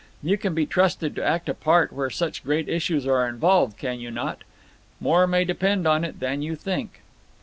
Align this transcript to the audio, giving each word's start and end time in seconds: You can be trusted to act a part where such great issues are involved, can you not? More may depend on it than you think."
You 0.23 0.35
can 0.35 0.55
be 0.55 0.65
trusted 0.65 1.15
to 1.15 1.23
act 1.23 1.47
a 1.47 1.53
part 1.53 1.93
where 1.93 2.09
such 2.09 2.43
great 2.43 2.67
issues 2.67 3.05
are 3.05 3.29
involved, 3.29 3.77
can 3.77 3.99
you 3.99 4.09
not? 4.09 4.39
More 4.99 5.27
may 5.27 5.45
depend 5.45 5.85
on 5.87 6.03
it 6.03 6.19
than 6.19 6.41
you 6.41 6.55
think." 6.55 7.01